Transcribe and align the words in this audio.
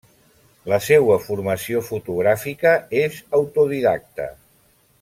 La 0.71 0.79
seua 0.85 1.17
formació 1.25 1.83
fotogràfica 1.89 2.73
és 3.03 3.21
autodidacta. 3.41 4.31